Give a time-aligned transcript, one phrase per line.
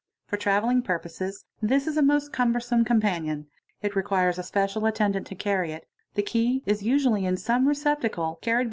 [0.31, 3.45] or travelling purposes this is a most cumbersome companion;
[3.83, 8.55] it requires pecial attendant to carry it, the key is usually in some receptacle carried
[8.55, 8.59] a 19 | a